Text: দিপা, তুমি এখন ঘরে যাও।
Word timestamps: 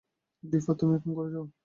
দিপা, 0.43 0.73
তুমি 0.73 0.93
এখন 0.95 1.11
ঘরে 1.13 1.29
যাও। 1.31 1.45